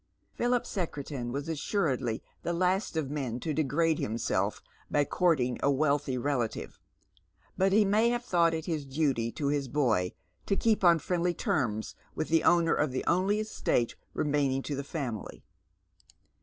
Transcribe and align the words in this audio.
Philip 0.33 0.65
Secretan 0.65 1.31
was 1.31 1.47
assuredly 1.47 2.23
the 2.41 2.53
last 2.53 2.97
of 2.97 3.11
men 3.11 3.39
to 3.41 3.53
degrade 3.53 3.99
himself 3.99 4.59
by 4.89 5.05
courting 5.05 5.59
a 5.61 5.67
v>^calthy 5.67 6.19
relative, 6.19 6.79
but 7.55 7.71
he 7.71 7.85
may 7.85 8.09
have 8.09 8.25
thought 8.25 8.55
it 8.55 8.65
his 8.65 8.83
duty 8.87 9.31
to 9.33 9.49
his 9.49 9.67
boy 9.67 10.13
to 10.47 10.55
keep 10.55 10.83
on 10.83 10.97
friendly 10.97 11.35
terms 11.35 11.93
with 12.15 12.29
the 12.29 12.41
owner 12.43 12.73
of 12.73 12.89
the 12.91 13.03
only 13.05 13.39
estate 13.41 13.93
remaining 14.15 14.63
to 14.63 14.75
th€ 14.75 14.83
family. 14.83 15.43